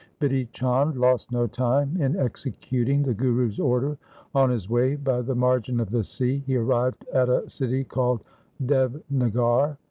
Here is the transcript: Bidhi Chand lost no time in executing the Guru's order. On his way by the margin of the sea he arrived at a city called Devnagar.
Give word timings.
Bidhi 0.19 0.51
Chand 0.51 0.95
lost 0.95 1.31
no 1.31 1.45
time 1.45 1.95
in 2.01 2.15
executing 2.19 3.03
the 3.03 3.13
Guru's 3.13 3.59
order. 3.59 3.99
On 4.33 4.49
his 4.49 4.67
way 4.67 4.95
by 4.95 5.21
the 5.21 5.35
margin 5.35 5.79
of 5.79 5.91
the 5.91 6.03
sea 6.03 6.39
he 6.47 6.55
arrived 6.57 7.05
at 7.13 7.29
a 7.29 7.47
city 7.47 7.83
called 7.83 8.23
Devnagar. 8.65 9.77